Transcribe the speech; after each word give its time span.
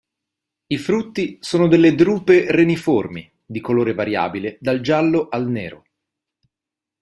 I 0.65 0.77
frutti 0.79 1.37
sono 1.41 1.67
delle 1.67 1.93
drupe 1.93 2.45
reniformi 2.51 3.31
di 3.45 3.59
colore 3.59 3.93
variabile 3.93 4.57
dal 4.59 4.81
giallo 4.81 5.27
al 5.29 5.47
nero. 5.47 5.83